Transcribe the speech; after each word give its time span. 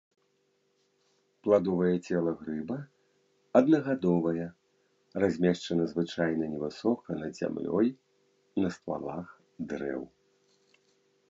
Пладовае 1.47 1.91
цела 2.07 2.31
грыба 2.39 2.77
аднагадовае, 3.59 4.47
размешчана 5.25 5.85
звычайна 5.93 6.49
невысока 6.55 7.21
над 7.21 7.31
зямлёй 7.43 7.87
на 8.65 8.69
ствалах 8.79 9.25
дрэў. 9.71 10.01